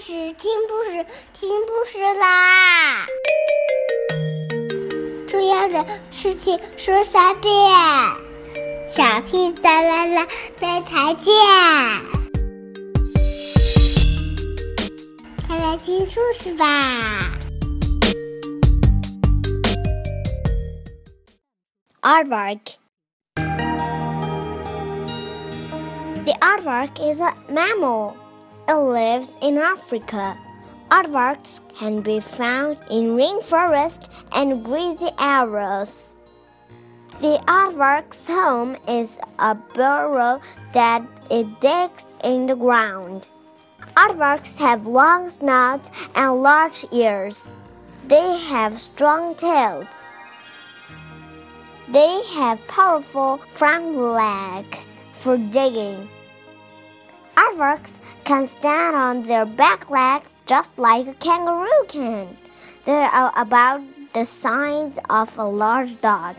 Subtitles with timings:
[0.00, 1.04] 事，听故事，
[1.34, 3.04] 听故事啦！
[5.28, 7.52] 重要的事情说三遍，
[8.88, 10.26] 小屁哒啦啦，
[10.58, 11.34] 明天见！
[15.46, 17.30] 快来听故事吧
[22.00, 22.60] Artwork.
[26.24, 28.14] The artwork is a mammal.
[28.70, 30.38] It lives in Africa.
[30.92, 36.14] Aardvarks can be found in rainforest and grassy areas.
[37.20, 40.40] The aardvark's home is a burrow
[40.72, 41.02] that
[41.32, 43.26] it digs in the ground.
[43.96, 47.50] Aardvarks have long snouts and large ears.
[48.06, 50.06] They have strong tails.
[51.88, 56.08] They have powerful front legs for digging.
[57.36, 62.36] Aardvarks can stand on their back legs just like a kangaroo can.
[62.84, 63.82] They are about
[64.12, 66.36] the size of a large dog.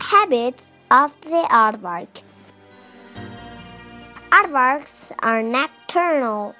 [0.00, 2.22] Habits of the aardvark.
[4.30, 6.54] Aardvarks are nocturnal.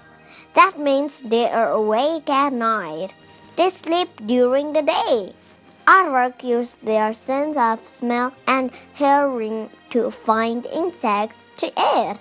[0.55, 3.13] That means they are awake at night.
[3.57, 5.35] They sleep during the day.
[5.89, 12.19] Aardvark use their sense of smell and hearing to find insects to eat.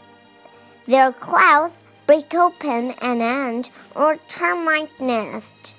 [0.86, 5.76] Their claws break open an ant or termite nest.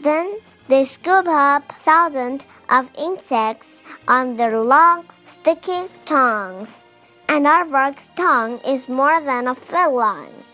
[0.00, 0.38] Then
[0.68, 6.84] they scoop up thousands of insects on their long, sticky tongues.
[7.28, 10.44] An aardvark's tongue is more than a feline.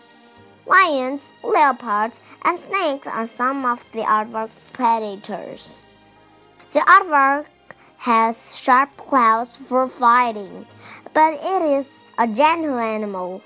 [0.69, 5.83] Lions, leopards, and snakes are some of the aardvark predators.
[6.73, 7.45] The aardvark
[7.97, 10.67] has sharp claws for fighting,
[11.11, 13.41] but it is a gentle animal.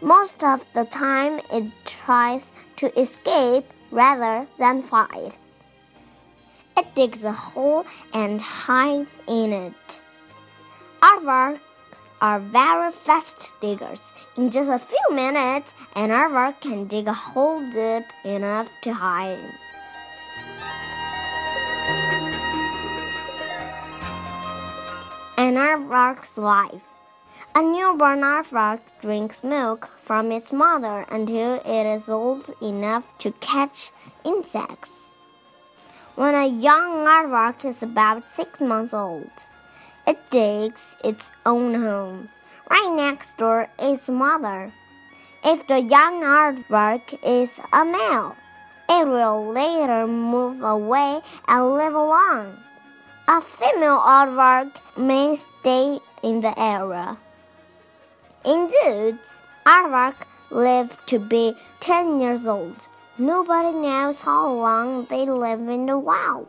[0.00, 5.38] Most of the time, it tries to escape rather than fight.
[6.76, 10.02] It digs a hole and hides in it.
[11.00, 11.60] Aardvark
[12.20, 14.12] are very fast diggers.
[14.36, 19.38] In just a few minutes, an aardvark can dig a hole deep enough to hide
[19.38, 19.52] in.
[25.38, 26.82] An aardvark's life.
[27.54, 33.90] A newborn aardvark drinks milk from its mother until it is old enough to catch
[34.24, 35.08] insects.
[36.14, 39.30] When a young aardvark is about six months old,
[40.10, 42.28] it digs its own home.
[42.68, 44.72] Right next door is mother.
[45.44, 48.34] If the young aardvark is a male,
[48.88, 52.58] it will later move away and live alone.
[53.28, 57.16] A female aardvark may stay in the area.
[58.44, 60.16] In dudes, aardvark
[60.50, 62.88] live to be 10 years old.
[63.16, 66.48] Nobody knows how long they live in the wild.